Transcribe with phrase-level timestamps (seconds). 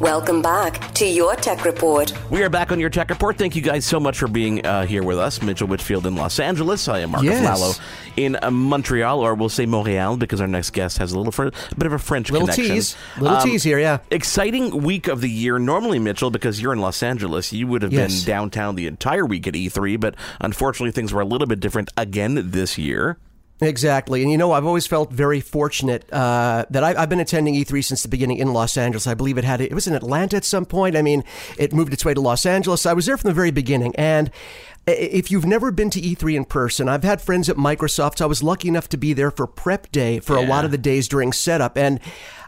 [0.00, 2.12] Welcome back to your Tech Report.
[2.30, 3.38] We are back on your Tech Report.
[3.38, 5.40] Thank you guys so much for being uh, here with us.
[5.40, 6.88] Mitchell Whitfield in Los Angeles.
[6.88, 7.44] I am Mark Yes.
[7.46, 7.80] Aflalo
[8.16, 11.44] in uh, Montreal, or we'll say Montreal because our next guest has a little fr-
[11.46, 12.74] a bit of a French Little connection.
[12.74, 12.96] tease.
[13.18, 13.98] Little Um, tease here, yeah.
[14.10, 15.58] Exciting week of the year.
[15.58, 18.16] Normally, Mitchell, because you're in Los Angeles, you would have Yes.
[18.24, 21.90] been downtown the entire week at E3, but unfortunately, things were a little bit different
[21.96, 23.16] again this year.
[23.60, 24.22] Exactly.
[24.22, 27.84] And you know, I've always felt very fortunate uh, that I, I've been attending E3
[27.84, 29.06] since the beginning in Los Angeles.
[29.06, 30.96] I believe it had, it was in Atlanta at some point.
[30.96, 31.22] I mean,
[31.56, 32.84] it moved its way to Los Angeles.
[32.84, 33.94] I was there from the very beginning.
[33.96, 34.30] And
[34.86, 38.18] if you've never been to E3 in person, I've had friends at Microsoft.
[38.18, 40.70] So I was lucky enough to be there for prep day for a lot of
[40.70, 41.78] the days during setup.
[41.78, 42.00] And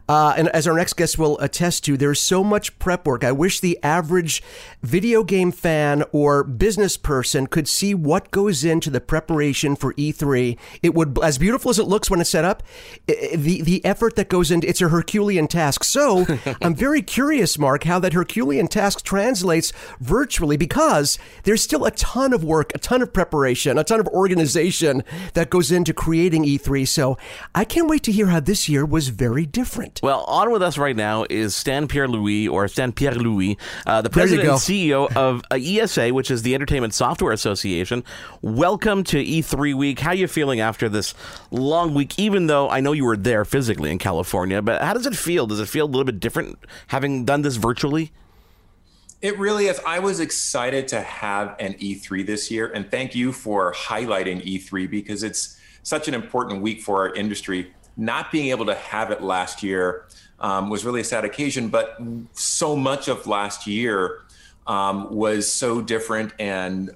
[0.09, 3.25] uh, and as our next guest will attest to, there's so much prep work.
[3.25, 4.43] I wish the average
[4.83, 10.57] video game fan or business person could see what goes into the preparation for E3.
[10.83, 12.63] It would, as beautiful as it looks when it's set up,
[13.07, 15.83] the the effort that goes into it's a Herculean task.
[15.85, 16.27] So
[16.63, 22.33] I'm very curious, Mark, how that Herculean task translates virtually because there's still a ton
[22.33, 25.03] of work, a ton of preparation, a ton of organization
[25.35, 26.87] that goes into creating E3.
[26.87, 27.19] So
[27.55, 29.96] I can't wait to hear how this year was very different.
[30.03, 34.03] Well, on with us right now is Stan Pierre Louis, or Stan Pierre Louis, uh,
[34.03, 38.05] the president and CEO of uh, ESA, which is the Entertainment Software Association.
[38.43, 40.01] Welcome to E3 week.
[40.01, 41.15] How you feeling after this
[41.51, 42.19] long week?
[42.19, 45.47] Even though I know you were there physically in California, but how does it feel?
[45.47, 46.59] Does it feel a little bit different
[46.89, 48.13] having done this virtually?
[49.23, 49.81] It really is.
[49.87, 54.91] I was excited to have an E3 this year, and thank you for highlighting E3
[54.91, 57.73] because it's such an important week for our industry.
[57.97, 60.07] Not being able to have it last year
[60.39, 61.99] um, was really a sad occasion, but
[62.33, 64.23] so much of last year
[64.67, 66.33] um, was so different.
[66.39, 66.91] And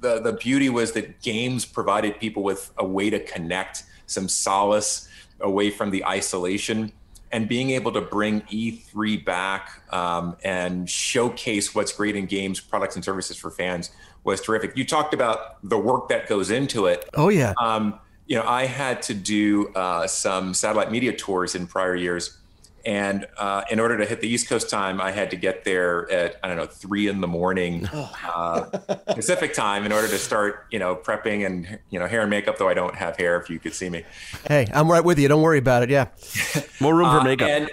[0.00, 5.08] the, the beauty was that games provided people with a way to connect, some solace
[5.40, 6.92] away from the isolation
[7.32, 12.94] and being able to bring E3 back um, and showcase what's great in games, products,
[12.94, 13.90] and services for fans
[14.24, 14.76] was terrific.
[14.76, 17.08] You talked about the work that goes into it.
[17.14, 17.54] Oh yeah.
[17.60, 17.98] Um,
[18.28, 22.36] you know, I had to do uh, some satellite media tours in prior years.
[22.84, 26.10] And uh, in order to hit the East Coast time, I had to get there
[26.10, 28.60] at, I don't know, three in the morning uh,
[29.08, 32.58] Pacific time in order to start, you know, prepping and, you know, hair and makeup,
[32.58, 34.04] though I don't have hair if you could see me.
[34.46, 35.26] Hey, I'm right with you.
[35.28, 35.90] Don't worry about it.
[35.90, 36.08] Yeah.
[36.80, 37.48] More room for Uh, makeup.
[37.48, 37.70] And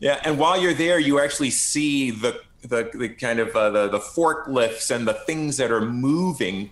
[0.00, 3.88] yeah, and while you're there, you actually see the the, the kind of uh, the
[3.88, 6.70] the forklifts and the things that are moving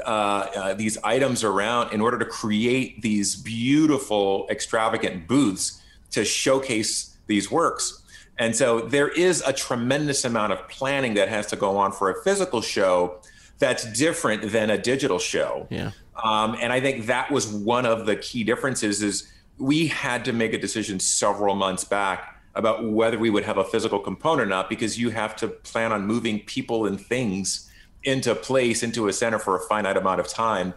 [0.00, 7.16] uh, uh, these items around in order to create these beautiful, extravagant booths to showcase
[7.26, 8.02] these works.
[8.38, 12.10] And so there is a tremendous amount of planning that has to go on for
[12.10, 13.20] a physical show
[13.58, 15.66] that's different than a digital show.
[15.70, 15.92] Yeah.
[16.22, 20.32] Um, and I think that was one of the key differences is we had to
[20.32, 24.50] make a decision several months back about whether we would have a physical component or
[24.50, 27.70] not, because you have to plan on moving people and things
[28.04, 30.74] into place, into a center for a finite amount of time.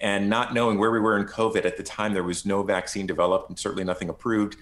[0.00, 3.06] And not knowing where we were in COVID at the time, there was no vaccine
[3.06, 4.56] developed and certainly nothing approved.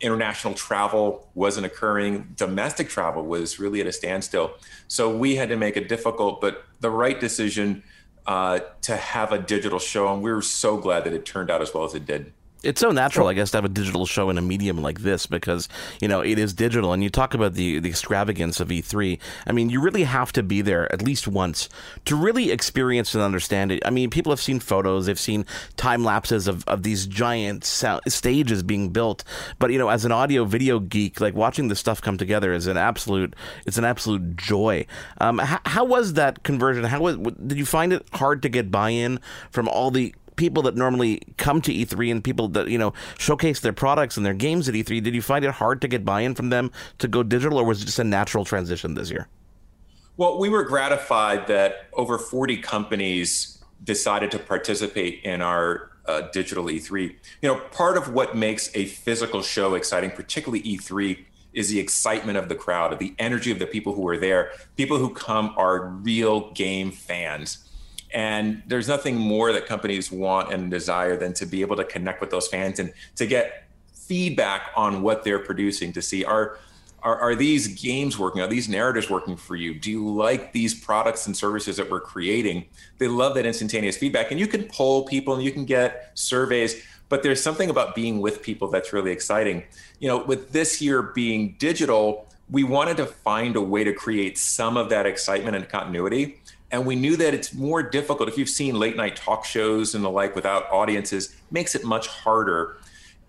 [0.00, 2.34] International travel wasn't occurring.
[2.36, 4.54] Domestic travel was really at a standstill.
[4.88, 7.82] So we had to make a difficult but the right decision
[8.26, 10.12] uh, to have a digital show.
[10.12, 12.32] And we were so glad that it turned out as well as it did.
[12.64, 15.26] It's so natural, I guess, to have a digital show in a medium like this
[15.26, 15.68] because
[16.00, 16.92] you know it is digital.
[16.92, 19.18] And you talk about the the extravagance of E3.
[19.46, 21.68] I mean, you really have to be there at least once
[22.06, 23.82] to really experience and understand it.
[23.84, 25.46] I mean, people have seen photos, they've seen
[25.76, 29.24] time lapses of, of these giant sound, stages being built.
[29.58, 32.66] But you know, as an audio video geek, like watching this stuff come together is
[32.66, 33.34] an absolute
[33.66, 34.86] it's an absolute joy.
[35.18, 36.84] Um, how, how was that conversion?
[36.84, 40.62] How was did you find it hard to get buy in from all the people
[40.64, 44.34] that normally come to E3 and people that you know showcase their products and their
[44.34, 47.22] games at E3, did you find it hard to get buy-in from them to go
[47.22, 49.28] digital, or was it just a natural transition this year?
[50.16, 56.66] Well, we were gratified that over 40 companies decided to participate in our uh, digital
[56.66, 57.14] E3.
[57.42, 62.36] You know, part of what makes a physical show exciting, particularly E3, is the excitement
[62.36, 64.50] of the crowd, of the energy of the people who are there.
[64.76, 67.63] People who come are real game fans.
[68.14, 72.20] And there's nothing more that companies want and desire than to be able to connect
[72.20, 76.58] with those fans and to get feedback on what they're producing to see are
[77.04, 78.40] are, are these games working?
[78.40, 79.74] Are these narratives working for you?
[79.74, 82.64] Do you like these products and services that we're creating?
[82.98, 84.30] They love that instantaneous feedback.
[84.30, 88.20] And you can poll people and you can get surveys, but there's something about being
[88.22, 89.64] with people that's really exciting.
[90.00, 94.38] You know, with this year being digital, we wanted to find a way to create
[94.38, 96.40] some of that excitement and continuity.
[96.74, 100.04] And we knew that it's more difficult if you've seen late night talk shows and
[100.04, 102.78] the like without audiences, makes it much harder.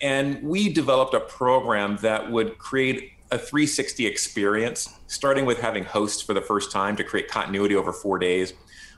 [0.02, 6.24] And we developed a program that would create a 360 experience, starting with having hosts
[6.24, 8.54] for the first time to create continuity over four days.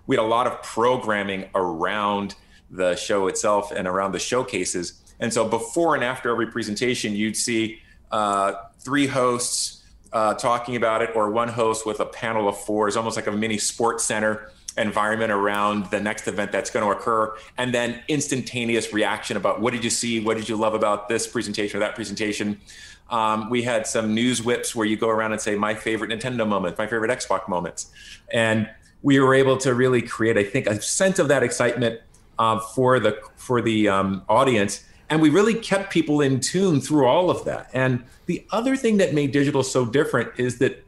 [0.06, 2.36] We had a lot of programming around
[2.72, 5.02] the show itself and around the showcases.
[5.20, 9.77] And so before and after every presentation, you'd see uh, three hosts
[10.14, 12.88] uh, talking about it, or one host with a panel of four.
[12.88, 16.92] is almost like a mini sports center environment around the next event that's going to
[16.92, 20.20] occur and then instantaneous reaction about what did you see?
[20.20, 22.62] What did you love about this presentation or that presentation?
[23.10, 26.48] Um, we had some news whips where you go around and say my favorite Nintendo
[26.48, 27.92] moments, my favorite Xbox moments,
[28.32, 28.70] and
[29.02, 32.02] we were able to really create, I think, a sense of that excitement
[32.38, 37.06] uh, for the for the um, audience, and we really kept people in tune through
[37.06, 37.70] all of that.
[37.74, 40.84] And the other thing that made digital so different is that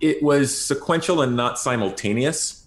[0.00, 2.66] it was sequential and not simultaneous.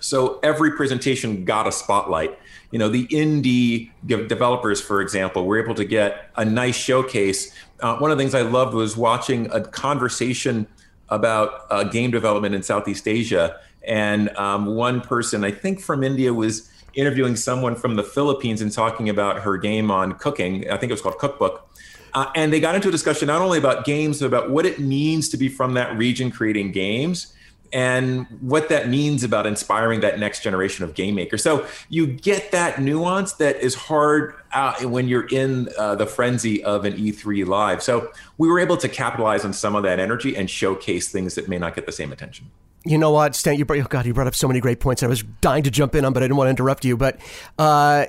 [0.00, 2.38] So every presentation got a spotlight.
[2.70, 7.52] You know, the indie developers, for example, were able to get a nice showcase
[7.82, 10.66] uh, one of the things I loved was watching a conversation
[11.08, 13.58] about uh, game development in Southeast Asia.
[13.86, 18.72] And um, one person, I think from India, was interviewing someone from the Philippines and
[18.72, 20.70] talking about her game on cooking.
[20.70, 21.68] I think it was called Cookbook.
[22.14, 24.78] Uh, and they got into a discussion not only about games, but about what it
[24.78, 27.34] means to be from that region creating games
[27.72, 31.42] and what that means about inspiring that next generation of game makers.
[31.42, 36.62] So you get that nuance that is hard uh, when you're in uh, the frenzy
[36.62, 37.82] of an E3 live.
[37.82, 41.48] So we were able to capitalize on some of that energy and showcase things that
[41.48, 42.50] may not get the same attention.
[42.84, 43.56] You know what, Stan?
[43.56, 45.02] You, brought, oh God, you brought up so many great points.
[45.02, 46.96] I was dying to jump in on, but I didn't want to interrupt you.
[46.96, 47.20] But
[47.58, 48.06] uh,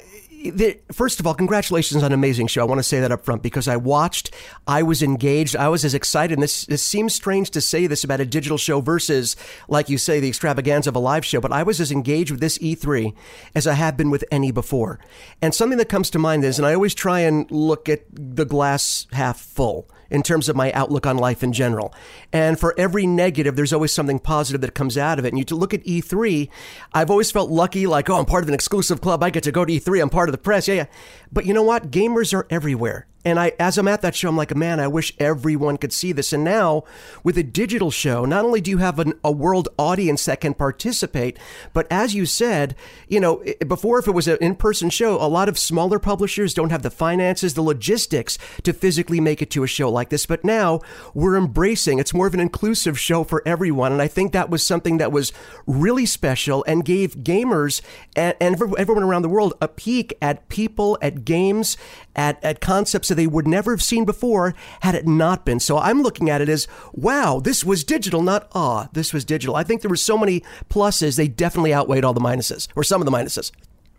[0.51, 2.61] the, first of all, congratulations on an amazing show.
[2.61, 4.33] I want to say that up front because I watched,
[4.67, 6.33] I was engaged, I was as excited.
[6.33, 9.35] And this, this seems strange to say this about a digital show versus,
[9.67, 12.39] like you say, the extravaganza of a live show, but I was as engaged with
[12.39, 13.13] this E3
[13.55, 14.99] as I have been with any before.
[15.41, 18.45] And something that comes to mind is, and I always try and look at the
[18.45, 21.93] glass half full in terms of my outlook on life in general.
[22.31, 25.33] And for every negative, there's always something positive that comes out of it.
[25.33, 26.49] And you look at E3,
[26.93, 29.23] I've always felt lucky, like, oh, I'm part of an exclusive club.
[29.23, 30.01] I get to go to E3.
[30.01, 30.67] I'm part of the press.
[30.67, 30.85] Yeah, yeah.
[31.31, 31.91] But you know what?
[31.91, 33.07] Gamers are everywhere.
[33.25, 36.11] And I, as I'm at that show, I'm like, man, I wish everyone could see
[36.11, 36.33] this.
[36.33, 36.83] And now,
[37.23, 40.53] with a digital show, not only do you have an, a world audience that can
[40.53, 41.37] participate,
[41.71, 42.75] but as you said,
[43.07, 46.71] you know, before if it was an in-person show, a lot of smaller publishers don't
[46.71, 50.25] have the finances, the logistics to physically make it to a show like this.
[50.25, 50.81] But now
[51.13, 51.99] we're embracing.
[51.99, 55.11] It's more of an inclusive show for everyone, and I think that was something that
[55.13, 55.31] was
[55.65, 57.81] really special and gave gamers
[58.15, 61.77] and, and everyone around the world a peek at people, at games,
[62.15, 65.59] at at concepts they would never have seen before had it not been.
[65.59, 69.55] So I'm looking at it as, wow, this was digital, not ah, this was digital.
[69.55, 73.01] I think there were so many pluses, they definitely outweighed all the minuses, or some
[73.01, 73.51] of the minuses.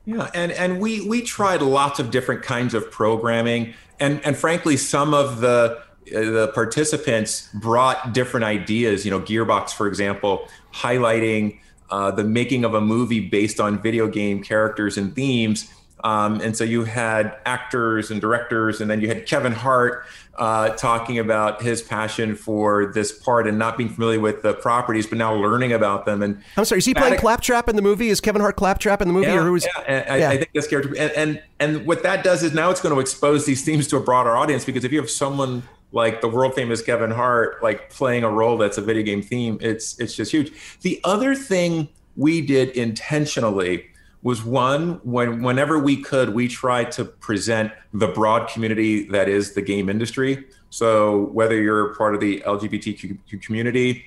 [0.07, 4.77] Yeah, and and we we tried lots of different kinds of programming, and and frankly,
[4.77, 9.07] some of the the participants brought different ideas.
[9.07, 11.59] You know, Gearbox, for example, highlighting
[11.91, 15.73] uh, the making of a movie based on video game characters and themes
[16.05, 20.05] um, and so you had actors and directors, and then you had Kevin Hart
[20.37, 25.07] uh, talking about his passion for this part and not being familiar with the properties,
[25.07, 26.23] but now learning about them.
[26.23, 28.11] And I'm sorry, is he playing Claptrap in the movie?
[28.11, 29.65] Is Kevin Hart Claptrap in the movie, yeah, or who's?
[29.65, 30.29] Yeah, I, yeah.
[30.29, 30.95] I think this character.
[30.99, 33.97] And, and and what that does is now it's going to expose these themes to
[33.97, 37.89] a broader audience because if you have someone like the world famous Kevin Hart like
[37.89, 40.53] playing a role that's a video game theme, it's it's just huge.
[40.83, 43.87] The other thing we did intentionally
[44.25, 49.53] was one when whenever we could we tried to present the broad community that is
[49.53, 50.45] the game industry.
[50.71, 54.07] So whether you're part of the lgbtq community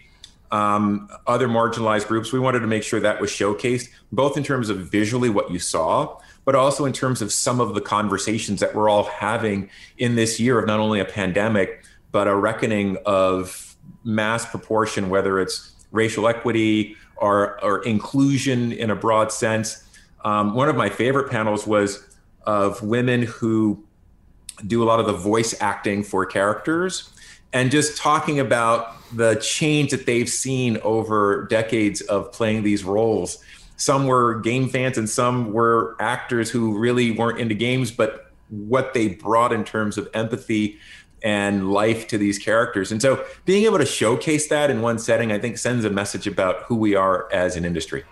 [0.49, 4.69] um, other marginalized groups we wanted to make sure that was showcased both in terms
[4.69, 8.73] of visually what you saw but also in terms of some of the conversations that
[8.73, 13.75] we're all having in this year of not only a pandemic but a reckoning of
[14.03, 19.83] mass proportion whether it's racial equity or, or inclusion in a broad sense
[20.23, 22.03] um, one of my favorite panels was
[22.45, 23.83] of women who
[24.65, 27.11] do a lot of the voice acting for characters
[27.53, 33.43] and just talking about the change that they've seen over decades of playing these roles.
[33.77, 38.93] Some were game fans and some were actors who really weren't into games, but what
[38.93, 40.79] they brought in terms of empathy
[41.23, 42.91] and life to these characters.
[42.91, 46.27] And so being able to showcase that in one setting, I think sends a message
[46.27, 48.03] about who we are as an industry.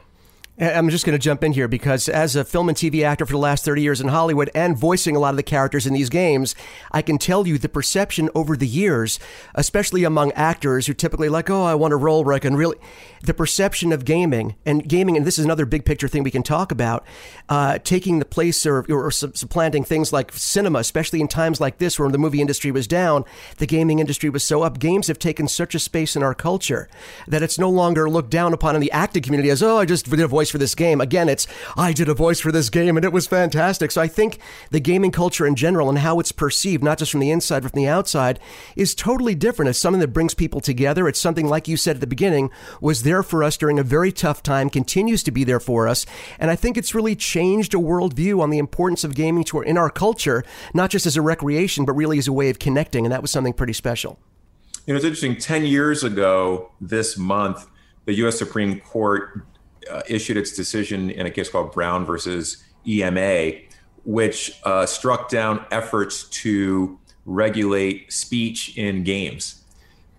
[0.57, 3.33] I'm just going to jump in here because as a film and TV actor for
[3.33, 6.09] the last 30 years in Hollywood and voicing a lot of the characters in these
[6.09, 6.55] games,
[6.93, 9.19] I can tell you the perception over the years,
[9.53, 12.77] especially among actors who typically like, oh, I want a role where I can really,
[13.21, 16.43] the perception of gaming and gaming, and this is another big picture thing we can
[16.43, 17.05] talk about,
[17.49, 21.99] uh, taking the place or, or supplanting things like cinema, especially in times like this
[21.99, 23.25] where the movie industry was down,
[23.57, 24.79] the gaming industry was so up.
[24.79, 26.87] Games have taken such a space in our culture
[27.27, 30.09] that it's no longer looked down upon in the acting community as, oh, I just
[30.09, 31.01] did a voice voice for this game.
[31.01, 33.89] Again, it's I did a voice for this game and it was fantastic.
[33.89, 34.37] So I think
[34.69, 37.71] the gaming culture in general and how it's perceived, not just from the inside but
[37.71, 38.39] from the outside,
[38.75, 39.69] is totally different.
[39.69, 41.07] It's something that brings people together.
[41.07, 44.11] It's something like you said at the beginning was there for us during a very
[44.11, 46.05] tough time, continues to be there for us,
[46.39, 49.77] and I think it's really changed a worldview on the importance of gaming to in
[49.77, 53.11] our culture, not just as a recreation but really as a way of connecting, and
[53.11, 54.19] that was something pretty special.
[54.85, 55.37] You know, it's interesting.
[55.37, 57.65] Ten years ago this month,
[58.05, 58.37] the U.S.
[58.37, 59.41] Supreme Court
[59.89, 63.51] uh, issued its decision in a case called Brown versus EMA,
[64.03, 69.63] which uh, struck down efforts to regulate speech in games.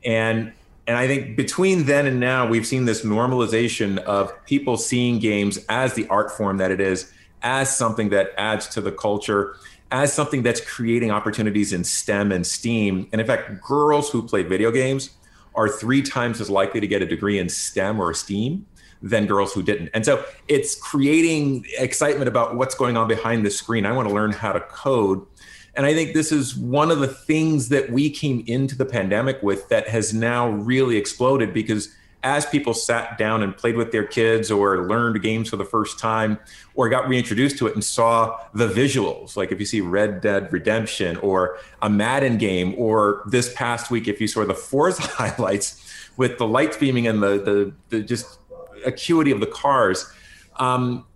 [0.04, 0.52] And
[0.88, 5.58] and I think between then and now, we've seen this normalization of people seeing games
[5.68, 9.56] as the art form that it is, as something that adds to the culture,
[9.90, 13.08] as something that's creating opportunities in STEM and STEAM.
[13.10, 15.10] And in fact, girls who play video games
[15.56, 18.66] are three times as likely to get a degree in STEM or STEAM
[19.08, 19.90] than girls who didn't.
[19.94, 23.86] And so it's creating excitement about what's going on behind the screen.
[23.86, 25.24] I want to learn how to code.
[25.74, 29.42] And I think this is one of the things that we came into the pandemic
[29.42, 34.04] with that has now really exploded because as people sat down and played with their
[34.04, 36.38] kids or learned games for the first time
[36.74, 40.52] or got reintroduced to it and saw the visuals, like if you see Red Dead
[40.52, 45.82] Redemption or a Madden game, or this past week, if you saw the Forza highlights
[46.16, 48.38] with the lights beaming and the, the, the just
[48.84, 50.10] acuity of the cars.
[50.56, 51.06] Um,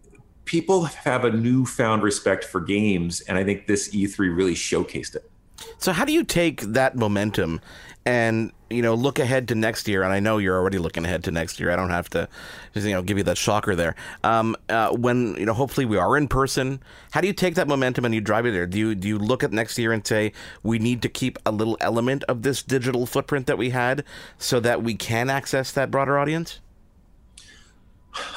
[0.45, 5.31] people have a newfound respect for games, and I think this E3 really showcased it.
[5.79, 7.61] So, how do you take that momentum
[8.07, 10.03] and you know look ahead to next year?
[10.03, 11.71] And I know you're already looking ahead to next year.
[11.71, 12.29] I don't have to,
[12.75, 13.95] you know, give you that shocker there.
[14.25, 16.83] Um, uh, when you know, hopefully, we are in person.
[17.13, 18.67] How do you take that momentum and you drive it there?
[18.67, 21.53] Do you do you look at next year and say we need to keep a
[21.53, 24.05] little element of this digital footprint that we had
[24.39, 26.61] so that we can access that broader audience?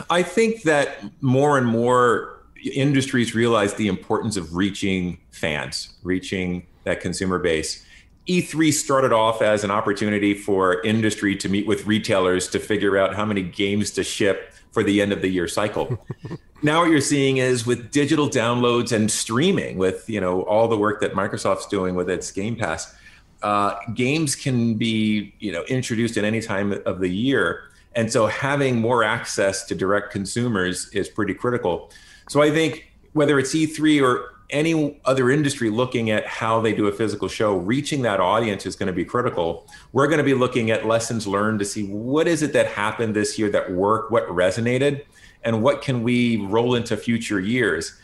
[0.09, 2.39] I think that more and more
[2.73, 7.85] industries realize the importance of reaching fans, reaching that consumer base.
[8.27, 13.15] E3 started off as an opportunity for industry to meet with retailers to figure out
[13.15, 16.05] how many games to ship for the end of the year cycle.
[16.63, 20.77] now what you're seeing is with digital downloads and streaming with, you know, all the
[20.77, 22.95] work that Microsoft's doing with its Game Pass,
[23.41, 28.27] uh, games can be, you know, introduced at any time of the year and so
[28.27, 31.91] having more access to direct consumers is pretty critical.
[32.29, 36.87] So I think whether it's E3 or any other industry looking at how they do
[36.87, 39.67] a physical show, reaching that audience is going to be critical.
[39.91, 43.15] We're going to be looking at lessons learned to see what is it that happened
[43.15, 45.05] this year that worked, what resonated,
[45.43, 47.99] and what can we roll into future years.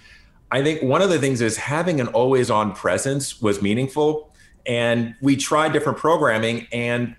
[0.52, 4.34] I think one of the things is having an always on presence was meaningful.
[4.66, 7.16] And we tried different programming, and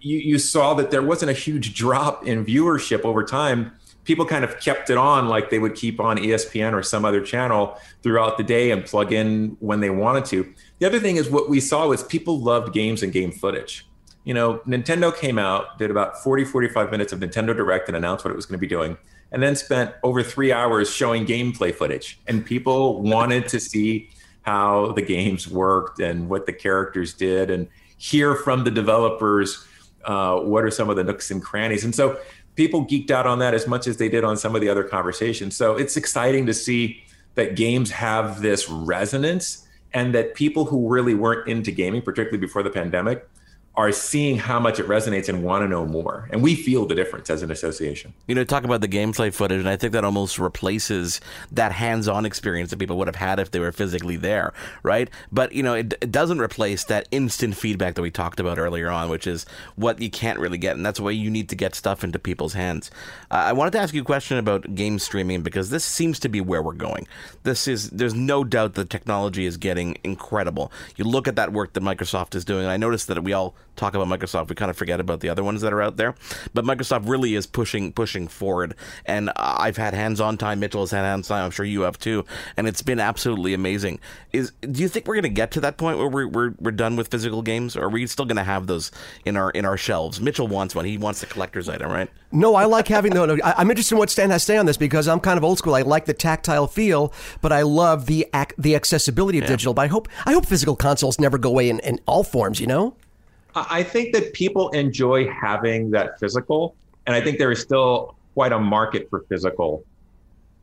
[0.00, 3.72] you, you saw that there wasn't a huge drop in viewership over time.
[4.04, 7.20] People kind of kept it on like they would keep on ESPN or some other
[7.20, 10.52] channel throughout the day and plug in when they wanted to.
[10.78, 13.86] The other thing is what we saw was people loved games and game footage.
[14.24, 18.24] You know, Nintendo came out, did about 40, 45 minutes of Nintendo Direct and announced
[18.24, 18.96] what it was going to be doing,
[19.32, 22.20] and then spent over three hours showing gameplay footage.
[22.26, 24.10] And people wanted to see
[24.42, 29.66] how the games worked and what the characters did and hear from the developers
[30.04, 31.84] uh, what are some of the nooks and crannies?
[31.84, 32.18] And so
[32.56, 34.84] people geeked out on that as much as they did on some of the other
[34.84, 35.56] conversations.
[35.56, 37.02] So it's exciting to see
[37.34, 42.62] that games have this resonance and that people who really weren't into gaming particularly before
[42.62, 43.28] the pandemic
[43.76, 46.28] are seeing how much it resonates and want to know more.
[46.32, 48.12] And we feel the difference as an association.
[48.26, 51.20] You know, talk about the gameplay footage, and I think that almost replaces
[51.52, 55.08] that hands on experience that people would have had if they were physically there, right?
[55.30, 58.90] But, you know, it, it doesn't replace that instant feedback that we talked about earlier
[58.90, 59.46] on, which is
[59.76, 60.76] what you can't really get.
[60.76, 62.90] And that's why you need to get stuff into people's hands.
[63.30, 66.28] Uh, I wanted to ask you a question about game streaming because this seems to
[66.28, 67.06] be where we're going.
[67.44, 70.72] This is, there's no doubt the technology is getting incredible.
[70.96, 73.54] You look at that work that Microsoft is doing, and I noticed that we all
[73.76, 76.14] talk about Microsoft, we kind of forget about the other ones that are out there.
[76.54, 78.74] But Microsoft really is pushing pushing forward,
[79.06, 80.60] and uh, I've had hands-on time.
[80.60, 81.44] Mitchell has had hands-on time.
[81.46, 82.24] I'm sure you have too,
[82.56, 84.00] and it's been absolutely amazing.
[84.32, 86.70] Is do you think we're going to get to that point where we're, we're, we're
[86.70, 88.90] done with physical games, or are we still going to have those
[89.24, 90.20] in our in our shelves?
[90.20, 90.84] Mitchell wants one.
[90.84, 92.08] He wants the collector's item, right?
[92.32, 93.26] No, I like having the.
[93.26, 95.44] No, I'm interested in what Stan has to say on this because I'm kind of
[95.44, 95.74] old school.
[95.74, 99.50] I like the tactile feel, but I love the ac- the accessibility of yeah.
[99.50, 99.74] digital.
[99.74, 102.60] But I hope I hope physical consoles never go away in, in all forms.
[102.60, 102.94] You know.
[103.54, 106.76] I think that people enjoy having that physical,
[107.06, 109.84] and I think there is still quite a market for physical.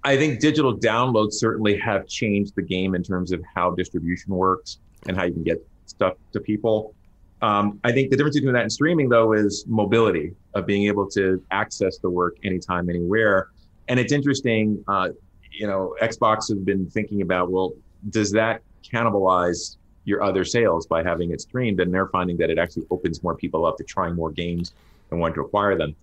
[0.03, 4.79] I think digital downloads certainly have changed the game in terms of how distribution works
[5.08, 6.94] and how you can get stuff to people.
[7.41, 11.10] Um, I think the difference between that and streaming, though, is mobility of being able
[11.12, 13.50] to access the work anytime, anywhere.
[13.89, 15.10] And it's interesting, uh,
[15.51, 17.74] you know, Xbox has been thinking about, well,
[18.10, 19.77] does that cannibalize
[20.08, 23.36] your other sales by having it streamed, and they're finding that it actually opens more
[23.36, 24.74] people up to trying more games
[25.12, 25.94] and want to acquire them.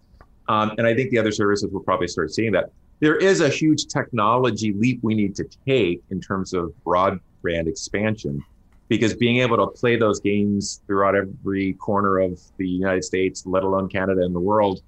[0.49, 2.71] Um, and I think the other services will probably start seeing that.
[3.01, 8.45] There is a huge technology leap we need to take in terms of broadband expansion,
[8.89, 13.63] because being able to play those games throughout every corner of the United States, let
[13.63, 14.83] alone Canada and the world,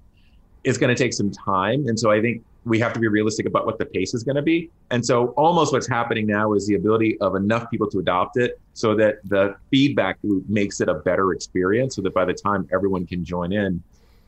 [0.63, 1.87] is going to take some time.
[1.87, 4.35] And so I think we have to be realistic about what the pace is going
[4.35, 4.69] to be.
[4.91, 8.59] And so almost what's happening now is the ability of enough people to adopt it
[8.73, 12.67] so that the feedback loop makes it a better experience so that by the time
[12.71, 13.81] everyone can join in,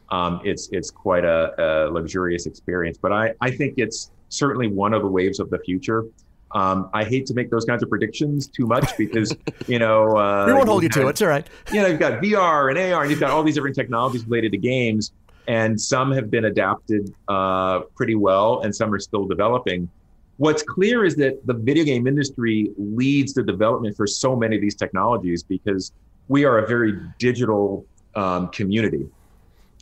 [0.09, 2.97] um, it's it's quite a, a, luxurious experience.
[2.97, 6.05] But I, I think it's certainly one of the waves of the future.
[6.51, 9.35] Um, I hate to make those kinds of predictions too much because
[9.67, 11.09] you know uh, we won't hold you, to it.
[11.09, 11.47] It's all right.
[11.71, 14.53] You know, you've got VR and AR, and you've got all these different technologies related
[14.53, 15.11] to games
[15.49, 19.89] and some have been adapted uh, pretty well, and some are still developing.
[20.37, 24.61] What's clear is that the video game industry leads the development for so many of
[24.61, 25.91] these technologies because
[26.27, 27.83] we are a very digital
[28.15, 29.07] um, community.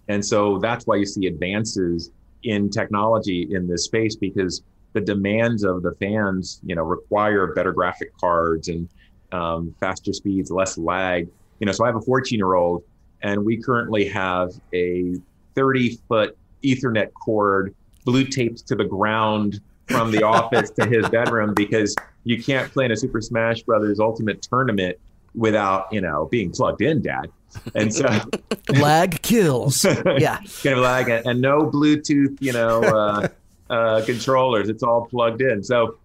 [0.08, 2.12] And so that's why you see advances
[2.44, 4.64] in technology in this space because
[4.94, 8.88] the demands of the fans, you know, require better graphic cards and
[9.34, 11.28] um, faster speeds, less lag.
[11.60, 12.84] You know, so I have a 14 year old
[13.22, 15.16] and we currently have a
[15.58, 21.54] 30 foot Ethernet cord blue taped to the ground from the office to his bedroom
[21.54, 24.98] because you can't play in a Super Smash Brothers Ultimate Tournament
[25.36, 27.32] without you know being plugged in, Dad.
[27.76, 28.08] And so
[28.70, 29.86] lag kills.
[30.18, 33.28] Yeah, kind of lag and, and no Bluetooth, you know, uh,
[33.70, 34.70] uh, controllers.
[34.70, 35.64] It's all plugged in.
[35.64, 35.98] So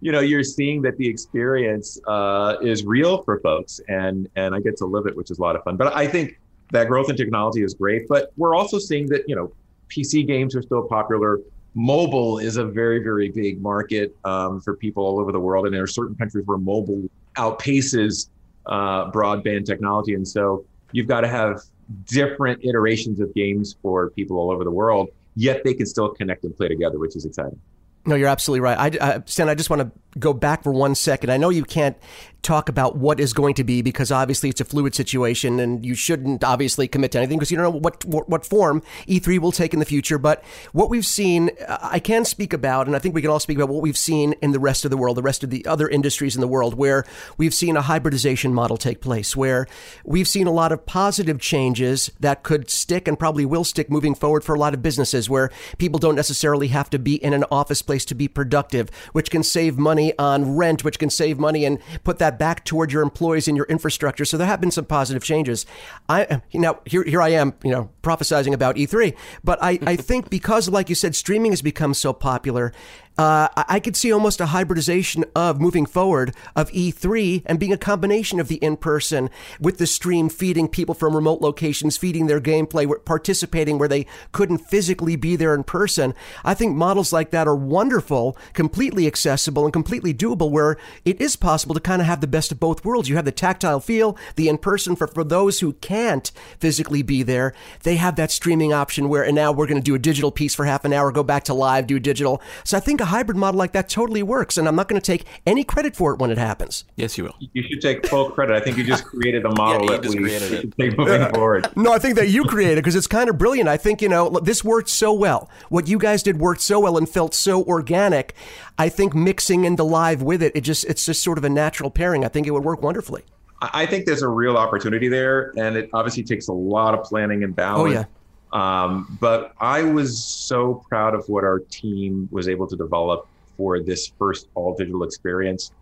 [0.00, 4.60] you know you're seeing that the experience uh, is real for folks, and and I
[4.60, 5.76] get to live it, which is a lot of fun.
[5.76, 6.38] But I think
[6.72, 9.52] that growth in technology is great, but we're also seeing that you know
[9.88, 11.40] PC games are still popular.
[11.74, 15.74] Mobile is a very very big market um, for people all over the world, and
[15.74, 18.28] there are certain countries where mobile outpaces
[18.66, 21.62] uh, broadband technology, and so you've got to have
[22.04, 25.08] different iterations of games for people all over the world.
[25.36, 27.60] Yet they can still connect and play together, which is exciting.
[28.08, 28.98] No, you're absolutely right.
[28.98, 31.30] I, Stan, I just want to go back for one second.
[31.30, 31.94] I know you can't
[32.42, 35.94] talk about what is going to be because obviously it's a fluid situation and you
[35.94, 39.52] shouldn't obviously commit to anything because you don't know what, what, what form E3 will
[39.52, 40.18] take in the future.
[40.18, 40.42] But
[40.72, 43.58] what we've seen, uh, I can speak about, and I think we can all speak
[43.58, 45.88] about what we've seen in the rest of the world, the rest of the other
[45.88, 47.04] industries in the world, where
[47.36, 49.66] we've seen a hybridization model take place, where
[50.04, 54.14] we've seen a lot of positive changes that could stick and probably will stick moving
[54.14, 57.44] forward for a lot of businesses, where people don't necessarily have to be in an
[57.50, 61.64] office place to be productive, which can save money on rent, which can save money
[61.64, 64.24] and put that back toward your employees and your infrastructure.
[64.24, 65.66] So there have been some positive changes.
[66.08, 70.30] I now here here I am, you know, prophesizing about E3, but I I think
[70.30, 72.72] because like you said, streaming has become so popular
[73.18, 77.76] uh, I could see almost a hybridization of moving forward of E3 and being a
[77.76, 79.28] combination of the in person
[79.60, 84.58] with the stream feeding people from remote locations, feeding their gameplay, participating where they couldn't
[84.58, 86.14] physically be there in person.
[86.44, 91.34] I think models like that are wonderful, completely accessible, and completely doable where it is
[91.34, 93.08] possible to kind of have the best of both worlds.
[93.08, 97.24] You have the tactile feel, the in person for, for those who can't physically be
[97.24, 97.52] there.
[97.82, 100.54] They have that streaming option where, and now we're going to do a digital piece
[100.54, 102.40] for half an hour, go back to live, do digital.
[102.62, 105.04] So I think a hybrid model like that totally works, and I'm not going to
[105.04, 106.84] take any credit for it when it happens.
[106.96, 107.34] Yes, you will.
[107.38, 108.54] You should take full credit.
[108.54, 111.68] I think you just created the model Yeah, that we created should take moving forward.
[111.76, 113.68] No, I think that you created because it's kind of brilliant.
[113.68, 115.50] I think, you know, this worked so well.
[115.68, 118.34] What you guys did worked so well and felt so organic.
[118.78, 121.90] I think mixing into live with it, it just it's just sort of a natural
[121.90, 122.24] pairing.
[122.24, 123.24] I think it would work wonderfully.
[123.60, 127.04] I I think there's a real opportunity there, and it obviously takes a lot of
[127.04, 127.80] planning and balance.
[127.80, 128.04] Oh, yeah.
[128.52, 133.82] Um, but I was so proud of what our team was able to develop for
[133.82, 135.72] this first all digital experience.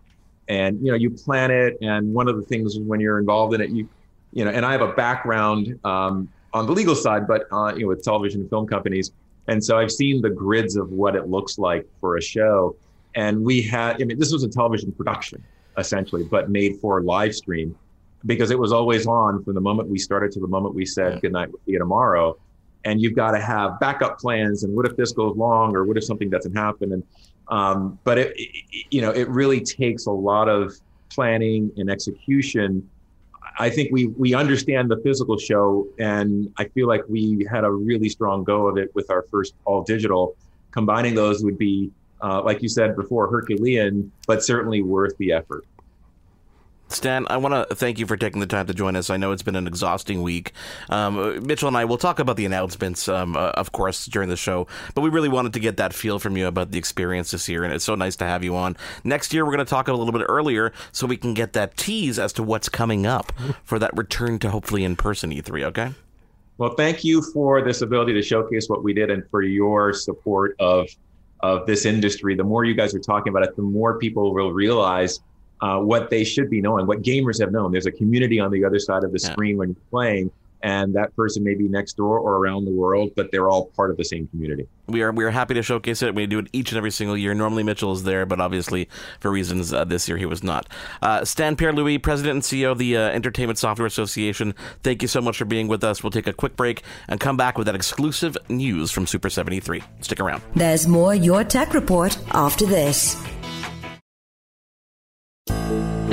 [0.49, 3.61] And you know, you plan it, and one of the things when you're involved in
[3.61, 3.89] it, you
[4.33, 7.83] you know, and I have a background um, on the legal side, but uh, you
[7.83, 9.11] know, with television and film companies,
[9.49, 12.77] and so I've seen the grids of what it looks like for a show.
[13.15, 15.43] And we had, I mean, this was a television production
[15.79, 17.75] essentially, but made for live stream
[18.25, 21.15] because it was always on from the moment we started to the moment we said
[21.15, 21.21] Yeah.
[21.21, 22.37] good night, we'll see you tomorrow.
[22.87, 24.62] And you've got to have backup plans.
[24.64, 26.92] And what if this goes long, or what if something doesn't happen?
[26.94, 27.03] And
[27.49, 30.72] um, but it, it, you know, it really takes a lot of
[31.11, 32.88] planning and execution.
[33.59, 37.70] I think we we understand the physical show, and I feel like we had a
[37.90, 40.37] really strong go of it with our first all digital.
[40.70, 41.90] Combining those would be,
[42.22, 45.64] uh, like you said before, Herculean, but certainly worth the effort.
[46.88, 49.11] Stan, I want to thank you for taking the time to join us.
[49.11, 50.53] I know it's been an exhausting week.
[50.88, 54.37] Um, Mitchell and I will talk about the announcements, um, uh, of course, during the
[54.37, 57.49] show, but we really wanted to get that feel from you about the experience this
[57.49, 58.77] year, and it's so nice to have you on.
[59.03, 61.77] Next year, we're going to talk a little bit earlier so we can get that
[61.77, 63.33] tease as to what's coming up
[63.64, 65.92] for that return to hopefully in person E3, okay?
[66.59, 70.57] Well, thank you for this ability to showcase what we did and for your support
[70.61, 70.88] of
[71.40, 72.35] of this industry.
[72.35, 75.20] The more you guys are talking about it, the more people will realize
[75.61, 77.73] uh, what they should be knowing, what gamers have known.
[77.73, 79.33] There's a community on the other side of the Yeah.
[79.33, 80.31] screen when you're playing,
[80.62, 83.90] and that person may be next door or around the world, but they're all part
[83.90, 84.66] of the same community.
[84.88, 86.14] We are we are happy to showcase it.
[86.14, 87.35] We do it each and every single year.
[87.35, 88.88] Normally Mitchell is there, but obviously
[89.21, 90.69] for reasons uh, this year he was not.
[91.03, 94.55] Uh, Stan Pierre Louis, President and CEO of the uh, Entertainment Software Association.
[94.83, 96.03] Thank you so much for being with us.
[96.03, 99.83] We'll take a quick break and come back with that exclusive news from Super 73.
[100.01, 100.42] Stick around.
[100.55, 103.16] There's more Your Tech Report after this.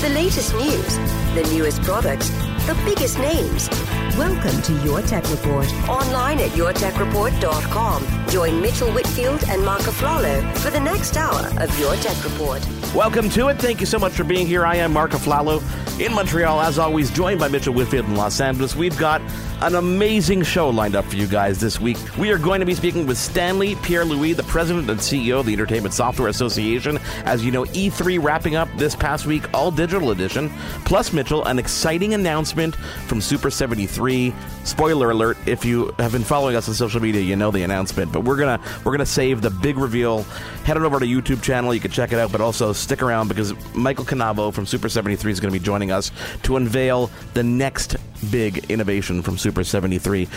[0.00, 0.96] The latest news,
[1.34, 2.30] the newest products,
[2.68, 3.68] the biggest names.
[4.16, 5.66] Welcome to Your Tech Report.
[5.88, 8.28] Online at yourtechreport.com.
[8.28, 12.77] Join Mitchell Whitfield and Mark Aflalo for the next hour of Your Tech Report.
[12.94, 13.58] Welcome to it.
[13.58, 14.64] Thank you so much for being here.
[14.64, 15.62] I am Mark Aflalo
[16.00, 18.74] in Montreal, as always, joined by Mitchell Whitfield in Los Angeles.
[18.74, 19.20] We've got
[19.60, 21.98] an amazing show lined up for you guys this week.
[22.16, 25.46] We are going to be speaking with Stanley Pierre Louis, the president and CEO of
[25.46, 26.98] the Entertainment Software Association.
[27.24, 30.48] As you know, E3 wrapping up this past week, all digital edition.
[30.84, 34.32] Plus, Mitchell, an exciting announcement from Super 73.
[34.64, 38.12] Spoiler alert: if you have been following us on social media, you know the announcement.
[38.12, 40.22] But we're gonna we're gonna save the big reveal.
[40.64, 41.74] Head on over to YouTube channel.
[41.74, 42.30] You can check it out.
[42.30, 45.90] But also stick around because Michael Canavo from Super 73 is going to be joining
[45.90, 46.10] us
[46.42, 47.96] to unveil the next
[48.30, 50.28] big innovation from Super 73.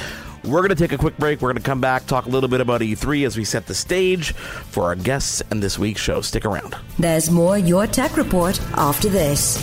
[0.43, 1.41] We're going to take a quick break.
[1.41, 3.75] We're going to come back, talk a little bit about E3 as we set the
[3.75, 6.21] stage for our guests and this week's show.
[6.21, 6.75] Stick around.
[6.97, 9.57] There's more Your Tech Report after this.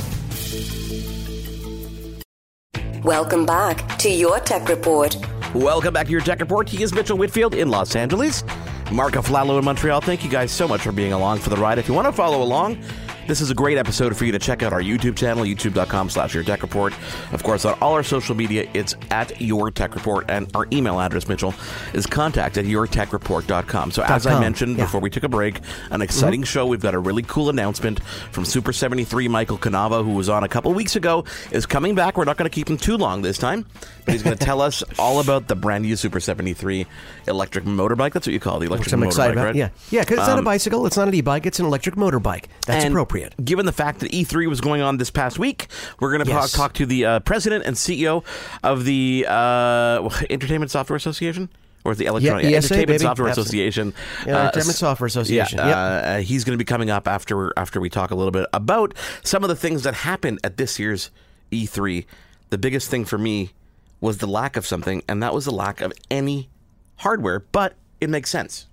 [3.03, 5.17] Welcome back to Your Tech Report.
[5.55, 6.69] Welcome back to your Tech Report.
[6.69, 8.45] He is Mitchell Whitfield in Los Angeles.
[8.93, 10.01] Mark Aflalo in Montreal.
[10.01, 11.79] Thank you guys so much for being along for the ride.
[11.79, 12.83] If you want to follow along,
[13.29, 16.35] this is a great episode for you to check out our YouTube channel, youtube.com slash
[16.35, 16.95] your tech report.
[17.33, 20.25] Of course, on all our social media, it's at your tech report.
[20.31, 21.55] And our email address, Mitchell,
[21.93, 23.91] is contact at yourtechreport.com.
[23.91, 24.85] So as I mentioned yeah.
[24.85, 25.61] before we took a break,
[25.91, 26.67] an exciting show.
[26.67, 29.29] We've got a really cool announcement from Super 73.
[29.29, 32.17] Michael Canava, who was on a couple weeks ago, is coming back.
[32.17, 33.67] We're not going to keep him too long this time,
[34.07, 36.87] but he's going to tell us all about the brand new Super 73
[37.27, 38.15] electric motorbike.
[38.15, 39.45] That's what you call the electric Which I'm motorbike, excited about.
[39.45, 39.55] right?
[39.55, 41.97] Yeah, yeah, because it's not a Um, bicycle, it's not an e-bike, it's an electric
[41.97, 42.45] motorbike.
[42.67, 43.45] That's and appropriate.
[43.45, 45.69] Given the fact that E3 was going on this past week,
[46.01, 46.53] we're going to Yes.
[46.53, 48.25] talk to the uh, president and CEO
[48.63, 51.49] of the uh, Entertainment Software Association.
[51.85, 53.01] Or the Electronic Yeah, ESA, Entertainment.
[53.01, 53.95] Software Association.
[54.27, 55.59] Yeah, Entertainment Software Association.
[55.59, 55.77] Yeah, Yep.
[55.77, 58.47] uh, uh, he's going to be coming up after after we talk a little bit
[58.53, 61.11] about some of the things that happened at this year's
[61.53, 62.05] E3.
[62.51, 63.53] The biggest thing for me
[64.01, 66.51] was the lack of something, and that was the lack of any
[66.97, 67.41] hardware.
[67.41, 68.67] But it makes sense.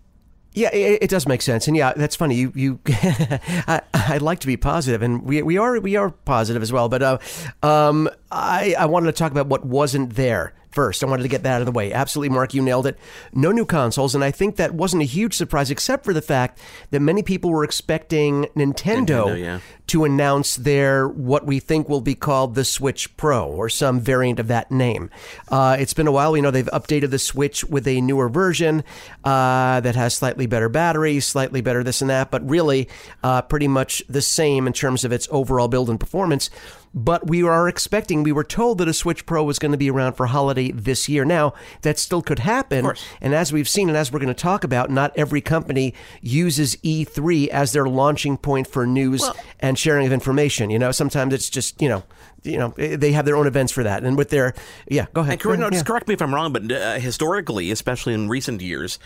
[0.56, 2.36] Yeah, it, it, does make sense, and yeah, that's funny.
[2.36, 6.62] You, you, I, would like to be positive, and we, we are, we are positive
[6.62, 6.88] as well.
[6.88, 7.18] But uh,
[7.62, 11.04] um, I, I wanted to talk about what wasn't there first.
[11.04, 11.92] I wanted to get that out of the way.
[11.94, 13.00] Absolutely, Mark, you nailed it.
[13.34, 16.60] No new consoles, and I think that wasn't a huge surprise, except for the fact
[16.92, 19.60] that many people were expecting Nintendo, Nintendo yeah.
[19.88, 24.40] to announce their what we think will be called the Switch Pro or some variant
[24.40, 25.10] of that name.
[25.48, 26.34] Uh, it's been a while.
[26.34, 28.84] We know they've updated the Switch with a newer version
[29.24, 32.90] uh, that has slightly better batteries, slightly better this and that, but really
[33.24, 36.50] uh, pretty much the same in terms of its overall build and performance
[36.95, 39.91] but we are expecting, we were told that a Switch Pro was going to be
[39.91, 41.25] around for holiday this year.
[41.25, 42.89] Now, that still could happen.
[43.19, 46.77] And as we've seen, and as we're going to talk about, not every company uses
[46.77, 50.69] E3 as their launching point for news well, and sharing of information.
[50.69, 52.03] You know, sometimes it's just, you know,
[52.43, 54.53] you know they have their own events for that and with their
[54.88, 57.71] yeah go ahead, and correct, no, just correct me if i'm wrong but uh, historically
[57.71, 58.99] especially in recent years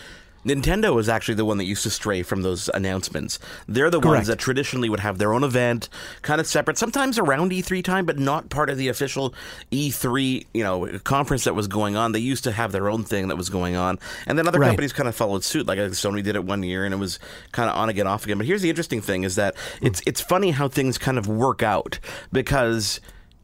[0.45, 3.39] Nintendo is actually the one that used to stray from those announcements.
[3.67, 4.19] They're the Correct.
[4.19, 5.89] ones that traditionally would have their own event,
[6.21, 9.34] kind of separate, sometimes around E3 time, but not part of the official
[9.71, 12.12] E3, you know, conference that was going on.
[12.12, 14.67] They used to have their own thing that was going on, and then other right.
[14.67, 15.67] companies kind of followed suit.
[15.67, 17.19] Like uh, Sony did it one year, and it was
[17.52, 18.38] kind of on again, off again.
[18.38, 21.63] But here's the interesting thing: is that it's it's funny how things kind of work
[21.63, 21.99] out
[22.32, 22.99] because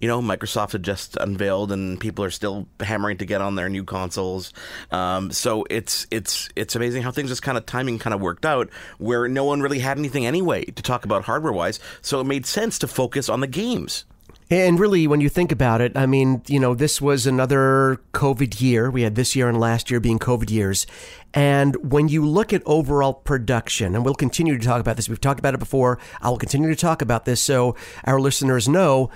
[0.06, 3.70] you know, Microsoft had just unveiled, and people are still hammering to get on their
[3.70, 4.54] new consoles.
[4.92, 8.46] Um, so it's it's it's amazing how things just kind of timing kind of worked
[8.46, 11.80] out, where no one really had anything anyway to talk about hardware wise.
[12.04, 14.06] So it made sense to focus on the games.
[14.52, 18.62] And really, when you think about it, I mean, you know, this was another COVID
[18.62, 18.92] year.
[18.92, 20.86] We had this year and last year being COVID years.
[21.34, 25.20] And when you look at overall production, and we'll continue to talk about this, we've
[25.20, 25.98] talked about it before.
[26.22, 29.10] I will continue to talk about this so our listeners know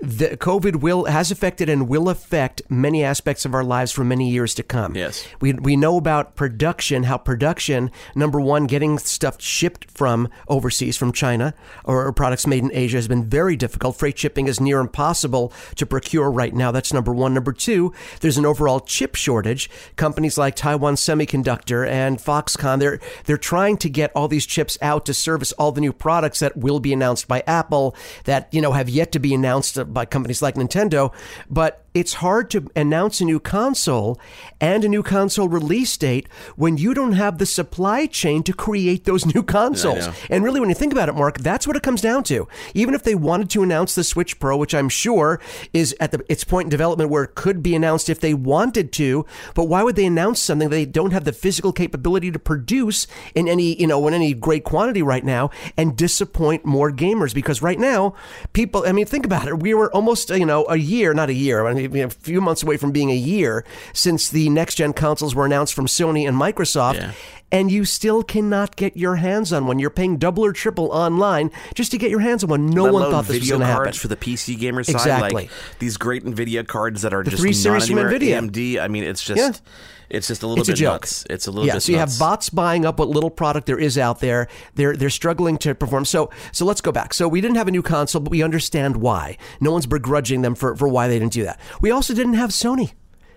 [0.00, 4.30] the COVID will has affected and will affect many aspects of our lives for many
[4.30, 4.94] years to come.
[4.94, 7.04] Yes, we we know about production.
[7.04, 11.54] How production, number one, getting stuff shipped from overseas, from China,
[11.84, 13.96] or, or products made in Asia has been very difficult.
[13.96, 16.70] Freight shipping is near impossible to procure right now.
[16.70, 17.32] That's number one.
[17.32, 19.70] Number two, there's an overall chip shortage.
[19.96, 25.06] Companies like Taiwan Semiconductor and Foxconn, they're they're trying to get all these chips out
[25.06, 28.72] to service all the new products that will be announced by Apple that you know
[28.72, 31.12] have yet to be announced uh, by companies like Nintendo,
[31.48, 34.20] but it's hard to announce a new console
[34.60, 39.04] and a new console release date when you don't have the supply chain to create
[39.04, 40.08] those new consoles.
[40.28, 42.48] And really, when you think about it, Mark, that's what it comes down to.
[42.74, 45.40] Even if they wanted to announce the Switch Pro, which I'm sure
[45.72, 48.90] is at the, its point in development where it could be announced if they wanted
[48.94, 53.06] to, but why would they announce something they don't have the physical capability to produce
[53.36, 57.32] in any, you know, in any great quantity right now and disappoint more gamers?
[57.32, 58.14] Because right now,
[58.52, 59.62] people, I mean, think about it.
[59.62, 62.62] We were almost, you know, a year, not a year, I mean, a few months
[62.62, 66.36] away from being a year since the next gen consoles were announced from Sony and
[66.36, 66.94] Microsoft.
[66.94, 67.12] Yeah.
[67.52, 69.78] And you still cannot get your hands on one.
[69.78, 72.66] You're paying double or triple online just to get your hands on one.
[72.66, 73.92] No Let one thought this was going to happen.
[73.92, 75.30] for the PC gamer side, exactly.
[75.30, 78.50] like these great Nvidia cards that are the just three series from Nvidia.
[78.50, 78.80] AMD.
[78.80, 79.38] I mean, it's just.
[79.38, 79.70] Yeah
[80.10, 81.24] it's just a little it's bit a nuts.
[81.30, 82.12] It's a little yeah, bit so you nuts.
[82.12, 84.48] have bots buying up what little product there is out there.
[84.74, 86.04] They're they're struggling to perform.
[86.04, 87.14] So so let's go back.
[87.14, 89.36] So we didn't have a new console, but we understand why.
[89.60, 91.60] No one's begrudging them for, for why they didn't do that.
[91.80, 92.92] We also didn't have Sony.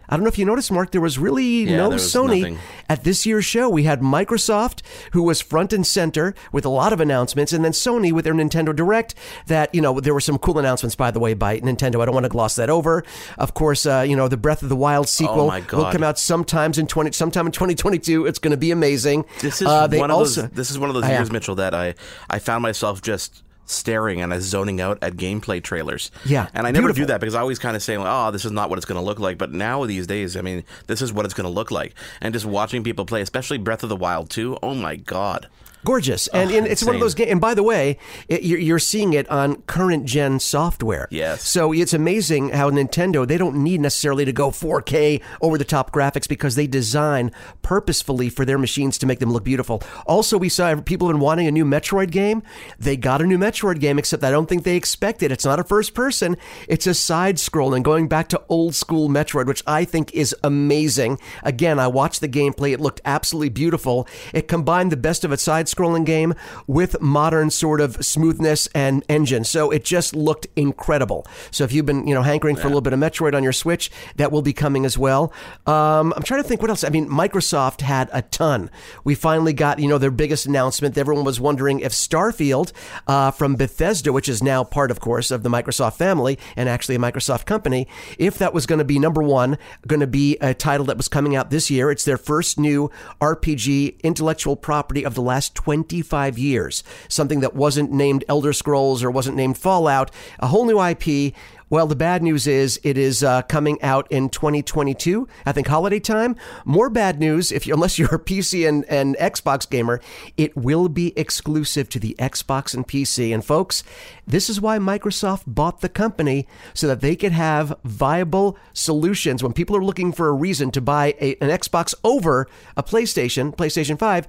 [0.09, 2.59] I don't know if you noticed, Mark, there was really yeah, no was Sony nothing.
[2.87, 3.67] at this year's show.
[3.69, 7.73] We had Microsoft, who was front and center with a lot of announcements, and then
[7.73, 9.15] Sony with their Nintendo Direct.
[9.47, 12.01] That, you know, there were some cool announcements, by the way, by Nintendo.
[12.01, 13.03] I don't want to gloss that over.
[13.37, 16.17] Of course, uh, you know, the Breath of the Wild sequel oh will come out
[16.17, 18.25] sometimes in 20, sometime in 2022.
[18.25, 19.25] It's going to be amazing.
[19.41, 21.73] This is, uh, one, also, of those, this is one of those years, Mitchell, that
[21.73, 21.95] I,
[22.29, 26.09] I found myself just staring and zoning out at gameplay trailers.
[26.25, 27.03] Yeah, and I never beautiful.
[27.03, 28.99] do that because I always kind of say, "Oh, this is not what it's going
[28.99, 31.53] to look like." But now these days, I mean, this is what it's going to
[31.53, 31.93] look like.
[32.21, 35.47] And just watching people play, especially Breath of the Wild 2, oh my god
[35.87, 37.31] gorgeous, oh, and, oh, and it's one of those games.
[37.31, 37.97] And by the way,
[38.27, 41.07] it, you're, you're, seeing it on current gen software.
[41.11, 41.47] Yes.
[41.47, 45.93] So it's amazing how Nintendo they don't need necessarily to go 4K over the top
[45.93, 49.81] graphics because they design purposefully for their machines to make them look beautiful.
[50.05, 52.43] Also, we saw people have been wanting a new Metroid game.
[52.77, 55.31] They got a new Metroid game, except I don't think they expected.
[55.31, 55.35] It.
[55.35, 56.35] It's not a first person.
[56.67, 61.19] It's a side scrolling, going back to old school Metroid, which I think is amazing.
[61.43, 62.73] Again, I watched the gameplay.
[62.73, 64.05] It looked absolutely beautiful.
[64.33, 66.33] It combined the best of its side scrolling game
[66.65, 69.43] with modern sort of smoothness and engine.
[69.43, 71.25] So it just looked incredible.
[71.51, 73.53] So if you've been, you know, hankering for a little bit of Metroid on your
[73.53, 75.31] Switch, that will be coming as well.
[75.65, 76.83] Um, I'm trying to think what else.
[76.83, 78.69] I mean, Microsoft had a ton.
[79.03, 80.97] We finally got, you know, their biggest announcement.
[80.97, 82.71] Everyone was wondering if Starfield
[83.07, 86.95] uh, from Bethesda, which is now part, of course, of the Microsoft family and actually
[86.95, 87.87] a Microsoft company,
[88.17, 91.07] if that was going to be number one, going to be a title that was
[91.07, 91.91] coming out this year.
[91.91, 92.89] It's their first new
[93.21, 96.81] RPG intellectual property of the last 25 years.
[97.09, 100.11] Something that wasn't named Elder Scrolls or wasn't named Fallout.
[100.39, 101.33] A whole new IP.
[101.69, 105.27] Well, the bad news is it is uh, coming out in 2022.
[105.45, 106.37] I think holiday time.
[106.63, 109.99] More bad news if you, unless you're a PC and, and Xbox gamer,
[110.37, 113.33] it will be exclusive to the Xbox and PC.
[113.33, 113.83] And folks,
[114.25, 119.51] this is why Microsoft bought the company so that they could have viable solutions when
[119.51, 123.99] people are looking for a reason to buy a, an Xbox over a PlayStation, PlayStation
[123.99, 124.25] 5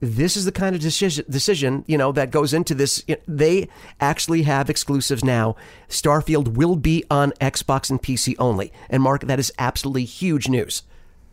[0.00, 3.04] this is the kind of decision, decision you know that goes into this.
[3.26, 3.68] They
[4.00, 5.56] actually have exclusives now.
[5.88, 8.72] Starfield will be on xbox and pc only.
[8.88, 10.82] And mark that is absolutely huge news.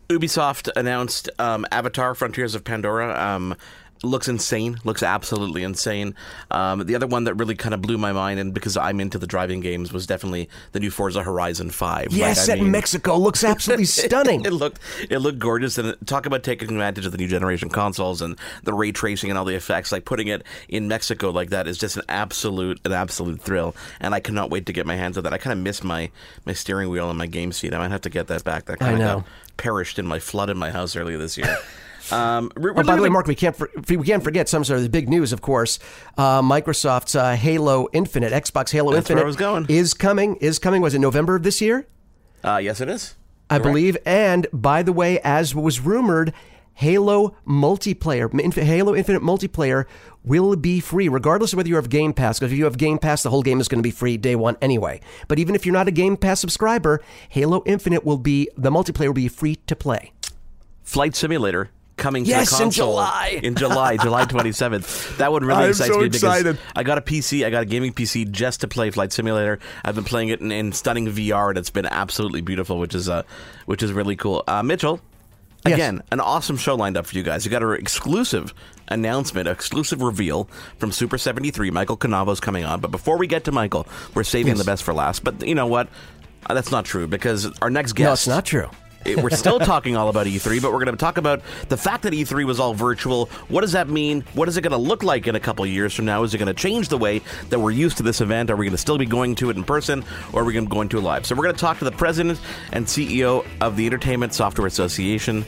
[0.08, 3.56] Ubisoft announced um, avatar frontiers of pandora um,
[4.06, 4.78] looks insane.
[4.84, 6.14] Looks absolutely insane.
[6.50, 9.18] Um, the other one that really kind of blew my mind, and because I'm into
[9.18, 12.08] the driving games, was definitely the new Forza Horizon Five.
[12.12, 14.44] Yes, at mean, Mexico looks absolutely stunning.
[14.44, 18.22] it, looked it looked gorgeous, and talk about taking advantage of the new generation consoles
[18.22, 19.92] and the ray tracing and all the effects.
[19.92, 24.14] Like putting it in Mexico like that is just an absolute an absolute thrill, and
[24.14, 25.32] I cannot wait to get my hands on that.
[25.32, 26.10] I kind of miss my
[26.44, 27.74] my steering wheel and my game seat.
[27.74, 28.66] I might have to get that back.
[28.66, 29.24] That kind of
[29.56, 31.56] perished in my flood in my house earlier this year.
[32.12, 34.82] Um, oh, by the way, Mark, we can't for, we can't forget some sort of
[34.82, 35.32] the big news.
[35.32, 35.78] Of course,
[36.16, 39.66] uh, Microsoft's uh, Halo Infinite, Xbox Halo That's Infinite, was going.
[39.68, 40.36] is coming.
[40.36, 40.82] Is coming.
[40.82, 41.86] Was it November of this year?
[42.44, 43.14] Uh, yes, it is.
[43.48, 43.96] I believe.
[44.04, 46.32] And by the way, as was rumored,
[46.74, 49.86] Halo multiplayer, Halo Infinite multiplayer
[50.24, 52.38] will be free, regardless of whether you have Game Pass.
[52.38, 54.36] Because if you have Game Pass, the whole game is going to be free day
[54.36, 55.00] one anyway.
[55.28, 59.06] But even if you're not a Game Pass subscriber, Halo Infinite will be the multiplayer
[59.06, 60.12] will be free to play.
[60.82, 63.40] Flight Simulator coming yes, to the console in July.
[63.42, 65.16] in July, July 27th.
[65.18, 66.56] That would really excite so me excited.
[66.56, 69.58] because I got a PC, I got a gaming PC just to play Flight Simulator.
[69.84, 73.08] I've been playing it in, in stunning VR, and it's been absolutely beautiful, which is
[73.08, 73.22] uh,
[73.66, 74.44] which is really cool.
[74.46, 75.00] Uh, Mitchell,
[75.64, 76.04] again, yes.
[76.12, 77.44] an awesome show lined up for you guys.
[77.44, 78.52] You got an exclusive
[78.88, 81.70] announcement, exclusive reveal from Super 73.
[81.70, 84.58] Michael Canavo's coming on, but before we get to Michael, we're saving yes.
[84.58, 85.24] the best for last.
[85.24, 85.88] But you know what?
[86.48, 88.06] Uh, that's not true because our next guest.
[88.06, 88.70] No, it's not true
[89.14, 92.12] we're still talking all about E3, but we're going to talk about the fact that
[92.12, 93.26] E3 was all virtual.
[93.48, 94.22] What does that mean?
[94.34, 96.22] What is it going to look like in a couple years from now?
[96.22, 98.50] Is it going to change the way that we're used to this event?
[98.50, 100.66] Are we going to still be going to it in person, or are we going
[100.66, 101.26] to go into it live?
[101.26, 102.40] So we're going to talk to the president
[102.72, 105.44] and CEO of the Entertainment Software Association.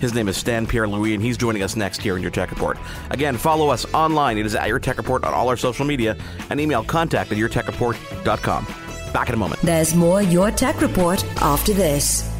[0.00, 2.50] His name is Stan Pierre Louis, and he's joining us next here in Your Tech
[2.50, 2.78] Report.
[3.10, 4.38] Again, follow us online.
[4.38, 6.16] It is at Your Tech Report on all our social media,
[6.48, 8.66] and email contact at yourtechreport.com.
[9.12, 9.60] Back in a moment.
[9.60, 12.39] There's more Your Tech Report after this.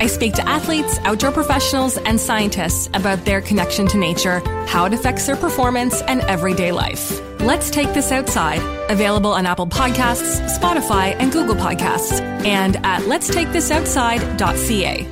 [0.00, 4.92] I speak to athletes, outdoor professionals, and scientists about their connection to nature, how it
[4.92, 7.20] affects their performance, and everyday life.
[7.40, 15.06] Let's Take This Outside, available on Apple Podcasts, Spotify, and Google Podcasts, and at letstakethisoutside.ca.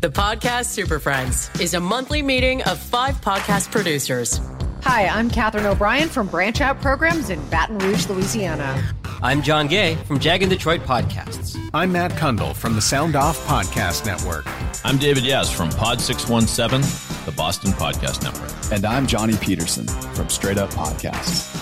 [0.00, 4.40] The Podcast Super Friends is a monthly meeting of five podcast producers.
[4.82, 8.82] Hi, I'm Katherine O'Brien from Branch Out Programs in Baton Rouge, Louisiana.
[9.24, 11.56] I'm John Gay from JAG in Detroit Podcasts.
[11.72, 14.44] I'm Matt Cundill from the Sound Off Podcast Network.
[14.84, 16.80] I'm David Yas from Pod 617,
[17.24, 18.50] the Boston Podcast Network.
[18.72, 21.61] And I'm Johnny Peterson from Straight Up Podcasts.